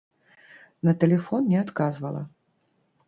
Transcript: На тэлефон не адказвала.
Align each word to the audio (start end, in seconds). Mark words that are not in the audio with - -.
На 0.87 0.93
тэлефон 1.03 1.41
не 1.51 1.59
адказвала. 1.65 2.23